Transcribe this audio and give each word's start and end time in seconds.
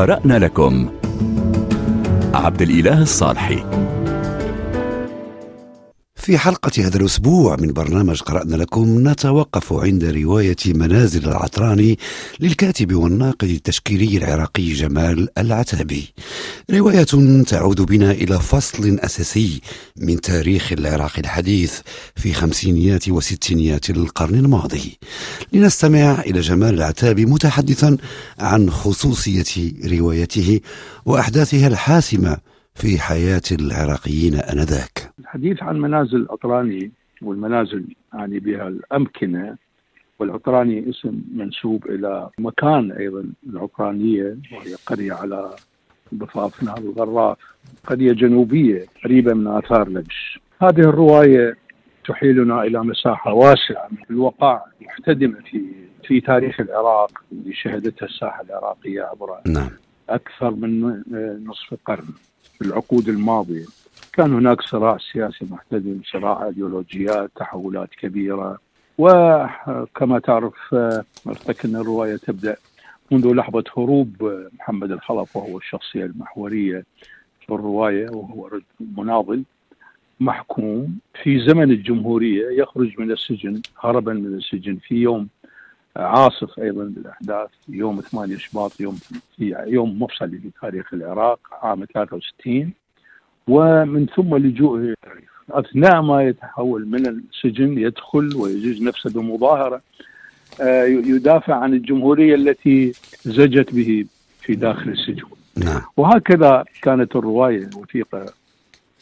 قرأنا 0.00 0.38
لكم. 0.38 0.88
عبد 2.34 2.62
الإله 2.62 3.02
الصالحي. 3.02 3.64
في 6.20 6.38
حلقة 6.38 6.86
هذا 6.86 6.96
الأسبوع 6.96 7.56
من 7.56 7.72
برنامج 7.72 8.20
قرأنا 8.20 8.56
لكم 8.56 9.08
نتوقف 9.08 9.72
عند 9.72 10.04
رواية 10.04 10.56
منازل 10.66 11.28
العطراني 11.28 11.98
للكاتب 12.40 12.94
والناقد 12.94 13.48
التشكيلي 13.48 14.16
العراقي 14.16 14.72
جمال 14.72 15.28
العتابي. 15.38 16.12
رواية 16.70 17.42
تعود 17.46 17.80
بنا 17.80 18.10
إلى 18.10 18.40
فصل 18.40 18.98
أساسي 18.98 19.60
من 19.96 20.20
تاريخ 20.20 20.72
العراق 20.72 21.12
الحديث 21.18 21.80
في 22.16 22.32
خمسينيات 22.32 23.08
وستينيات 23.08 23.90
القرن 23.90 24.34
الماضي. 24.34 24.98
لنستمع 25.52 26.20
إلى 26.20 26.40
جمال 26.40 26.74
العتابي 26.74 27.26
متحدثا 27.26 27.96
عن 28.38 28.70
خصوصية 28.70 29.72
روايته 29.84 30.60
وأحداثها 31.04 31.66
الحاسمة 31.66 32.36
في 32.74 33.00
حياة 33.00 33.42
العراقيين 33.52 34.34
آنذاك. 34.34 34.99
الحديث 35.20 35.62
عن 35.62 35.80
منازل 35.80 36.16
العطراني 36.16 36.90
والمنازل 37.22 37.84
يعني 38.14 38.38
بها 38.38 38.68
الأمكنة 38.68 39.56
والعطراني 40.18 40.90
اسم 40.90 41.20
منسوب 41.34 41.86
إلى 41.86 42.30
مكان 42.38 42.92
أيضا 42.92 43.24
العطرانية 43.46 44.36
وهي 44.52 44.74
قرية 44.86 45.12
على 45.12 45.50
ضفاف 46.14 46.62
نهر 46.62 46.78
الغراف 46.78 47.36
قرية 47.86 48.12
جنوبية 48.12 48.86
قريبة 49.04 49.34
من 49.34 49.46
آثار 49.46 49.88
لبش. 49.88 50.40
هذه 50.62 50.80
الرواية 50.80 51.56
تحيلنا 52.08 52.62
إلى 52.62 52.84
مساحة 52.84 53.32
واسعة. 53.32 53.88
من 53.90 53.98
الوقائع 54.10 54.64
محتدمة 54.80 55.40
في 55.50 55.64
في 56.04 56.20
تاريخ 56.20 56.60
العراق 56.60 57.22
اللي 57.32 57.54
شهدتها 57.54 58.06
الساحة 58.06 58.42
العراقية 58.42 59.02
عبر 59.02 59.40
نعم. 59.46 59.70
أكثر 60.08 60.50
من 60.50 61.02
نصف 61.46 61.74
قرن 61.84 62.08
في 62.58 62.64
العقود 62.66 63.08
الماضية. 63.08 63.64
كان 64.12 64.32
هناك 64.32 64.60
صراع 64.60 64.98
سياسي 65.12 65.46
محتدم 65.50 66.00
صراع 66.12 66.46
إيديولوجيات 66.46 67.30
تحولات 67.36 67.88
كبيرة. 67.90 68.58
وكما 68.98 70.18
تعرف 70.18 70.74
ان 71.64 71.76
الرواية 71.76 72.16
تبدأ 72.16 72.56
منذ 73.10 73.34
لحظة 73.34 73.64
هروب 73.76 74.44
محمد 74.58 74.90
الخلف 74.90 75.36
وهو 75.36 75.58
الشخصية 75.58 76.04
المحورية 76.04 76.84
في 77.40 77.54
الرواية 77.54 78.10
وهو 78.10 78.46
رجل 78.46 78.64
مناضل 78.96 79.42
محكوم. 80.20 80.98
في 81.22 81.40
زمن 81.46 81.70
الجمهورية 81.70 82.62
يخرج 82.62 83.00
من 83.00 83.10
السجن 83.10 83.62
هربا 83.80 84.12
من 84.12 84.34
السجن 84.34 84.76
في 84.76 84.94
يوم 84.94 85.28
عاصف 85.96 86.60
أيضا 86.60 86.84
بالأحداث 86.84 87.48
يوم 87.68 88.00
8 88.00 88.36
شباط 88.36 88.80
يوم 88.80 88.94
في 89.36 89.64
يوم 89.66 90.02
مفصلي 90.02 90.38
في 90.38 90.50
تاريخ 90.62 90.94
العراق 90.94 91.40
عام 91.62 91.84
63 91.94 92.72
ومن 93.48 94.06
ثم 94.16 94.36
لجوءه 94.36 94.78
إلى 94.78 94.94
أثناء 95.50 96.02
ما 96.02 96.22
يتحول 96.22 96.86
من 96.86 97.06
السجن 97.06 97.78
يدخل 97.78 98.36
ويجوز 98.36 98.82
نفسه 98.82 99.10
بمظاهرة 99.10 99.80
آه، 100.60 100.84
يدافع 100.84 101.54
عن 101.54 101.74
الجمهورية 101.74 102.34
التي 102.34 102.92
زجت 103.22 103.74
به 103.74 104.04
في 104.40 104.54
داخل 104.54 104.90
السجن 104.90 105.24
نعم. 105.64 105.82
وهكذا 105.96 106.64
كانت 106.82 107.16
الرواية 107.16 107.70
وثيقه 107.76 108.26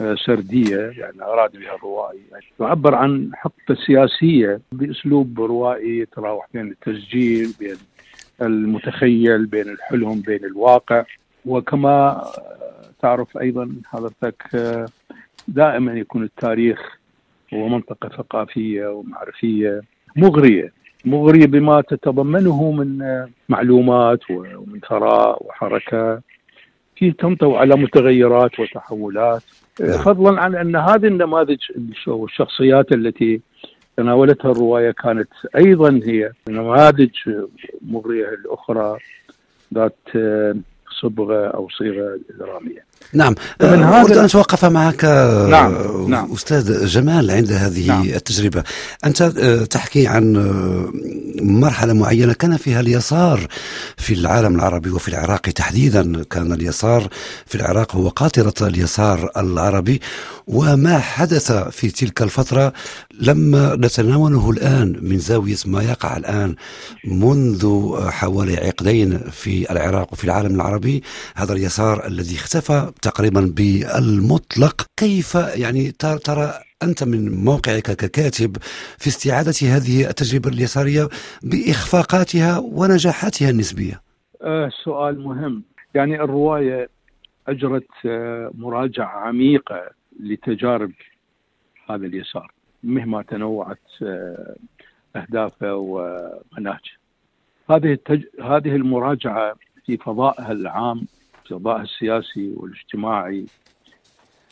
آه، 0.00 0.14
سردية 0.26 0.76
يعني 0.76 1.22
أراد 1.22 1.52
بها 1.52 1.74
الروائي. 1.74 2.20
تعبر 2.58 2.94
عن 2.94 3.30
حقبة 3.34 3.80
سياسية 3.86 4.60
بأسلوب 4.72 5.40
روائي 5.40 5.98
يتراوح 5.98 6.46
بين 6.54 6.68
التسجيل 6.68 7.52
بين 7.60 7.76
المتخيل 8.42 9.46
بين 9.46 9.68
الحلم 9.68 10.20
بين 10.20 10.44
الواقع. 10.44 11.04
وكما 11.46 12.24
تعرف 13.04 13.38
أيضا 13.38 13.74
حضرتك 13.86 14.42
دائما 15.48 15.92
يكون 15.92 16.22
التاريخ 16.22 16.98
هو 17.54 17.68
منطقة 17.68 18.08
ثقافية 18.08 18.86
ومعرفية 18.86 19.80
مغرية 20.16 20.72
مغرية 21.04 21.46
بما 21.46 21.80
تتضمنه 21.80 22.72
من 22.72 22.88
معلومات 23.48 24.30
ومن 24.30 24.80
ثراء 24.88 25.46
وحركة 25.46 26.20
في 26.96 27.12
تنطوي 27.12 27.56
على 27.56 27.76
متغيرات 27.76 28.60
وتحولات 28.60 29.42
نعم. 29.80 29.98
فضلا 29.98 30.40
عن 30.40 30.54
أن 30.54 30.76
هذه 30.76 31.06
النماذج 31.06 31.58
والشخصيات 32.06 32.92
التي 32.92 33.40
تناولتها 33.96 34.50
الرواية 34.50 34.90
كانت 34.90 35.28
أيضا 35.56 36.00
هي 36.04 36.32
نماذج 36.48 37.10
مغرية 37.82 38.28
الأخرى 38.28 38.98
ذات 39.74 39.98
صبغة 41.02 41.46
أو 41.48 41.68
صيغة 41.78 42.18
دراميه. 42.38 42.84
نعم 43.12 43.34
من 43.62 43.82
أه، 43.82 44.02
هذا- 44.02 44.20
أن 44.20 44.24
أتوقف 44.24 44.64
معك 44.64 45.04
أه، 45.04 45.48
نعم، 45.48 45.74
نعم. 46.10 46.32
أستاذ 46.32 46.86
جمال 46.86 47.30
عند 47.30 47.52
هذه 47.52 47.88
نعم. 47.88 48.02
التجربة 48.02 48.62
أنت 49.04 49.22
أه، 49.22 49.64
تحكي 49.64 50.06
عن 50.06 50.32
مرحلة 51.42 51.92
معينة 51.92 52.32
كان 52.32 52.56
فيها 52.56 52.80
اليسار 52.80 53.46
في 53.96 54.14
العالم 54.14 54.54
العربي 54.54 54.90
وفي 54.90 55.08
العراق 55.08 55.40
تحديدا 55.40 56.22
كان 56.30 56.52
اليسار 56.52 57.08
في 57.46 57.54
العراق 57.54 57.96
هو 57.96 58.08
قاطرة 58.08 58.68
اليسار 58.68 59.30
العربي 59.36 60.00
وما 60.46 60.98
حدث 60.98 61.52
في 61.52 61.90
تلك 61.90 62.22
الفترة 62.22 62.72
لما 63.20 63.76
نتناوله 63.76 64.50
الآن 64.50 64.96
من 65.02 65.18
زاوية 65.18 65.56
ما 65.66 65.82
يقع 65.82 66.16
الآن 66.16 66.54
منذ 67.04 67.92
حوالي 68.10 68.56
عقدين 68.56 69.18
في 69.30 69.70
العراق 69.72 70.12
وفي 70.12 70.24
العالم 70.24 70.54
العربي 70.54 70.93
هذا 71.36 71.52
اليسار 71.52 72.06
الذي 72.06 72.34
اختفى 72.36 72.92
تقريبا 73.02 73.52
بالمطلق. 73.56 74.86
كيف 74.96 75.34
يعني 75.34 75.90
ترى 75.90 76.52
أنت 76.82 77.04
من 77.04 77.44
موقعك 77.44 77.82
ككاتب 77.82 78.56
في 78.98 79.06
استعادة 79.08 79.76
هذه 79.76 80.08
التجربة 80.10 80.48
اليسارية 80.48 81.08
بإخفاقاتها 81.42 82.58
ونجاحاتها 82.58 83.50
النسبية؟ 83.50 84.00
آه 84.42 84.70
سؤال 84.84 85.20
مهم. 85.20 85.62
يعني 85.94 86.14
الرواية 86.14 86.88
أجرت 87.48 87.88
آه 88.06 88.50
مراجعة 88.54 89.06
عميقة 89.06 89.80
لتجارب 90.20 90.92
هذا 91.90 92.06
اليسار 92.06 92.52
مهما 92.82 93.22
تنوعت 93.22 93.86
آه 94.02 94.56
أهدافه 95.16 95.74
ومناهجه. 95.74 96.94
هذه 97.70 97.92
التج... 97.92 98.22
هذه 98.42 98.76
المراجعة 98.76 99.54
في 99.86 99.96
فضائها 99.96 100.52
العام 100.52 101.00
في 101.44 101.54
فضائها 101.54 101.82
السياسي 101.82 102.52
والاجتماعي 102.56 103.46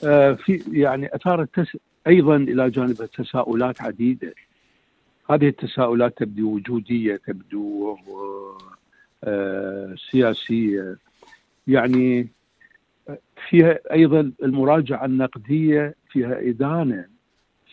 آه 0.04 0.32
في 0.32 0.62
يعني 0.72 1.14
أثارت. 1.14 1.68
أيضا 2.06 2.36
إلى 2.36 2.70
جانب 2.70 2.94
تساؤلات 2.94 3.82
عديدة. 3.82 4.34
هذه 5.30 5.48
التساؤلات 5.48 6.18
تبدو 6.18 6.54
وجودية 6.54 7.16
تبدو 7.26 7.96
آه 9.24 9.94
سياسية 10.10 10.96
يعني 11.66 12.28
فيها 13.48 13.78
أيضا 13.92 14.32
المراجعة 14.42 15.04
النقدية 15.04 15.94
فيها 16.10 16.40
إدانة 16.40 17.06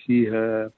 فيها 0.05 0.71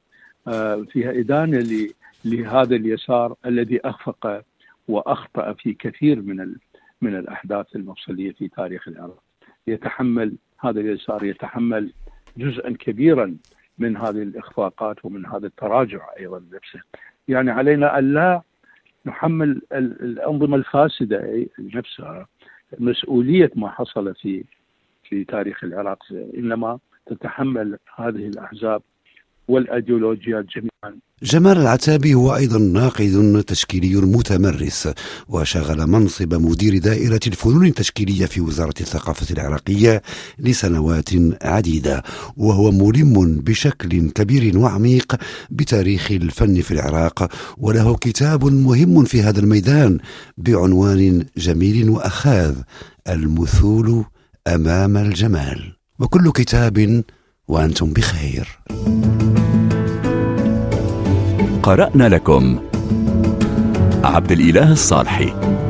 آه 0.47 0.86
فيها 0.91 1.12
إدانة 1.12 1.90
لهذا 2.25 2.75
اليسار 2.75 3.36
الذي 3.46 3.80
أخفق 3.86 4.44
وأخطأ 4.88 5.53
في 5.53 5.74
كثير 5.74 6.22
من 6.22 6.41
من 7.02 7.16
الأحداث 7.16 7.76
المفصلية 7.76 8.32
في 8.32 8.48
تاريخ 8.48 8.88
العراق. 8.88 9.24
يتحمل 9.68 10.36
هذا 10.60 10.80
اليسار 10.80 11.24
يتحمل 11.24 11.94
جزءا 12.38 12.76
كبيرا 12.80 13.38
من 13.78 13.98
هذه 13.98 14.22
الإخفاقات 14.24 15.06
ومن 15.06 15.26
هذا 15.26 15.48
التراجع 15.48 16.10
أيضا 16.20 16.44
نفسه. 16.54 16.80
يعني 17.28 17.52
علينا 17.52 18.00
أن 18.00 18.14
لا 18.14 18.42
نحمل 19.06 19.50
ال- 19.72 20.02
الأنظمة 20.02 20.56
الفاسدة 20.58 21.46
نفسها 21.59 22.28
مسؤولية 22.80 23.52
ما 23.56 23.70
حصل 23.70 24.16
في 24.16 24.44
في 25.04 25.24
تاريخ 25.24 25.64
العراق 25.64 26.04
إنما 26.38 26.80
تتحمل 27.06 27.78
هذه 27.96 28.28
الأحزاب 28.28 28.82
والايديولوجيات 29.52 30.46
جميعا. 30.56 31.00
جمال 31.24 31.58
العتابي 31.58 32.14
هو 32.14 32.36
أيضا 32.36 32.59
ناقد 32.59 33.44
تشكيلي 33.48 33.96
متمرس 33.96 34.90
وشغل 35.28 35.88
منصب 35.88 36.34
مدير 36.34 36.78
دائرة 36.78 37.20
الفنون 37.28 37.66
التشكيلية 37.66 38.26
في 38.26 38.42
وزارة 38.42 38.74
الثقافة 38.82 39.34
العراقية 39.34 40.02
لسنوات 40.40 41.09
عديدة 41.42 42.03
وهو 42.38 42.72
ملم 42.72 43.36
بشكل 43.36 44.09
كبير 44.09 44.58
وعميق 44.58 45.16
بتاريخ 45.50 46.12
الفن 46.12 46.62
في 46.62 46.72
العراق 46.72 47.32
وله 47.58 47.96
كتاب 47.96 48.46
مهم 48.46 49.04
في 49.04 49.22
هذا 49.22 49.40
الميدان 49.40 49.97
بعنوان 50.38 51.26
جميل 51.38 51.90
وأخاذ 51.90 52.56
المثول 53.09 54.06
أمام 54.47 54.97
الجمال. 54.97 55.74
وكل 56.00 56.32
كتاب 56.32 57.04
وأنتم 57.47 57.94
بخير. 57.94 58.47
قرأنا 61.63 62.09
لكم. 62.09 62.59
عبد 64.03 64.31
الإله 64.31 64.72
الصالحي. 64.72 65.60